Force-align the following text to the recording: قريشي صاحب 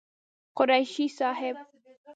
قريشي 0.55 1.07
صاحب 1.07 1.55